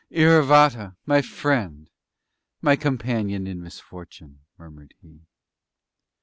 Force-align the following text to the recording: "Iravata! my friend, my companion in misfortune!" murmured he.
"Iravata! 0.11 0.95
my 1.05 1.21
friend, 1.21 1.87
my 2.59 2.75
companion 2.75 3.45
in 3.45 3.61
misfortune!" 3.61 4.39
murmured 4.57 4.95
he. 4.99 5.19